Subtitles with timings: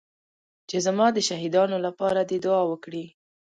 [0.69, 3.05] چې زما د شهيدانو لپاره دې دعا وکړي.